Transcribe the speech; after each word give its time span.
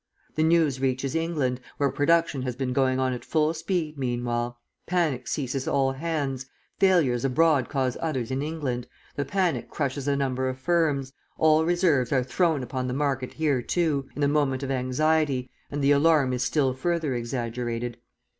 The 0.33 0.41
news 0.41 0.79
reaches 0.79 1.13
England, 1.13 1.61
where 1.77 1.91
production 1.91 2.41
has 2.41 2.55
been 2.55 2.73
going 2.73 2.97
on 2.99 3.13
at 3.13 3.23
full 3.23 3.53
speed 3.53 3.99
meanwhile, 3.99 4.57
panic 4.87 5.27
seizes 5.27 5.67
all 5.67 5.91
hands, 5.91 6.47
failures 6.79 7.23
abroad 7.23 7.69
cause 7.69 7.95
others 8.01 8.31
in 8.31 8.41
England, 8.41 8.87
the 9.15 9.25
panic 9.25 9.69
crushes 9.69 10.07
a 10.07 10.15
number 10.15 10.49
of 10.49 10.57
firms, 10.57 11.13
all 11.37 11.65
reserves 11.65 12.11
are 12.11 12.23
thrown 12.23 12.63
upon 12.63 12.87
the 12.87 12.95
market 12.95 13.33
here, 13.33 13.61
too, 13.61 14.07
in 14.15 14.21
the 14.21 14.27
moment 14.27 14.63
of 14.63 14.71
anxiety, 14.71 15.51
and 15.69 15.83
the 15.83 15.91
alarm 15.91 16.33
is 16.33 16.41
still 16.41 16.73
further 16.73 17.13
exaggerated. 17.13 17.97